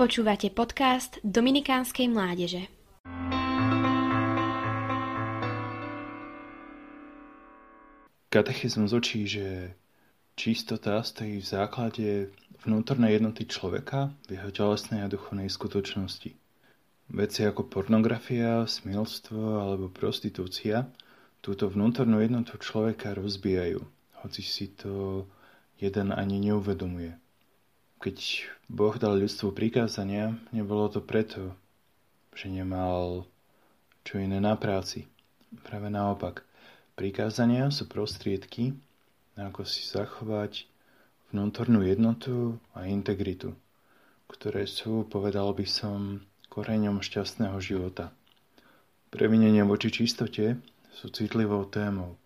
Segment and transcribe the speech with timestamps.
[0.00, 2.72] Počúvate podcast Dominikánskej mládeže.
[8.32, 9.76] Katechizmus učí, že
[10.40, 12.32] čistota stojí v základe
[12.64, 16.32] vnútornej jednoty človeka v jeho telesnej a duchovnej skutočnosti.
[17.12, 20.88] Veci ako pornografia, smilstvo alebo prostitúcia
[21.44, 23.84] túto vnútornú jednotu človeka rozbijajú,
[24.24, 25.28] hoci si to
[25.76, 27.20] jeden ani neuvedomuje.
[28.00, 31.52] Keď Boh dal ľudstvu prikázania, nebolo to preto,
[32.32, 33.28] že nemal
[34.08, 35.04] čo iné na práci.
[35.68, 36.40] Práve naopak,
[36.96, 38.72] prikázania sú prostriedky,
[39.36, 40.64] ako si zachovať
[41.28, 43.52] vnútornú jednotu a integritu,
[44.32, 48.16] ktoré sú, povedal by som, koreňom šťastného života.
[49.12, 50.56] Previnenia voči čistote
[50.88, 52.16] sú citlivou témou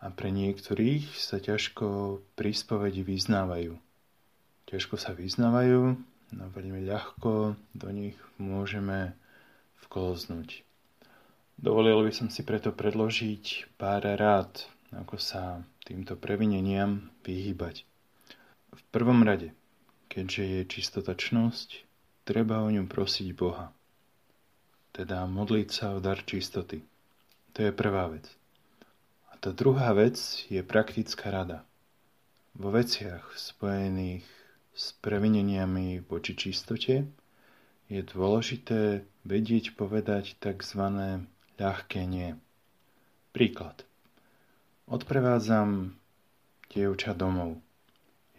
[0.00, 3.87] a pre niektorých sa ťažko príspovedi vyznávajú
[4.68, 5.96] ťažko sa vyznávajú,
[6.36, 9.16] no veľmi ľahko do nich môžeme
[9.88, 10.60] vkloznúť.
[11.58, 17.88] Dovolil by som si preto predložiť pár rád, ako sa týmto previneniam vyhýbať.
[18.76, 19.56] V prvom rade,
[20.12, 21.68] keďže je čistotačnosť,
[22.28, 23.72] treba o ňu prosiť Boha.
[24.92, 26.84] Teda modliť sa o dar čistoty.
[27.56, 28.28] To je prvá vec.
[29.32, 30.14] A tá druhá vec
[30.52, 31.64] je praktická rada.
[32.54, 34.37] Vo veciach spojených
[34.78, 37.02] s previneniami voči čistote,
[37.90, 40.82] je dôležité vedieť povedať tzv.
[41.58, 42.38] ľahké nie.
[43.34, 43.82] Príklad.
[44.86, 45.98] Odprevádzam
[46.70, 47.58] dievča domov.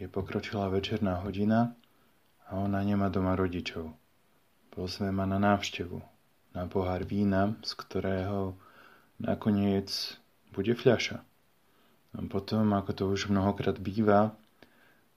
[0.00, 1.76] Je pokročila večerná hodina
[2.48, 3.92] a ona nemá doma rodičov.
[4.72, 6.00] Pozve ma na návštevu,
[6.56, 8.56] na pohár vína, z ktorého
[9.20, 10.16] nakoniec
[10.56, 11.20] bude fľaša.
[12.16, 14.32] A potom, ako to už mnohokrát býva,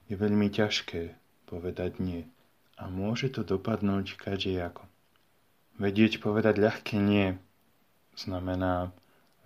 [0.08, 1.16] je veľmi ťažké
[1.48, 2.28] povedať nie.
[2.74, 4.84] A môže to dopadnúť kadejako.
[5.78, 7.38] Vedieť povedať ľahké nie
[8.14, 8.94] znamená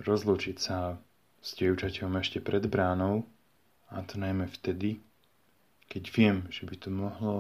[0.01, 0.97] rozlúčiť sa
[1.41, 3.25] s dievčaťom ešte pred bránou
[3.89, 5.01] a to najmä vtedy,
[5.89, 7.37] keď viem, že by to mohlo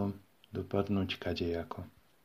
[0.56, 1.84] dopadnúť kadejako.